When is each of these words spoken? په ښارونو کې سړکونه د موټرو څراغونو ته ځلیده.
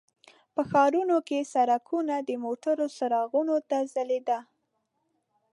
په 0.53 0.61
ښارونو 0.69 1.17
کې 1.27 1.49
سړکونه 1.53 2.15
د 2.29 2.31
موټرو 2.45 2.85
څراغونو 2.97 3.55
ته 3.69 3.77
ځلیده. 3.93 4.39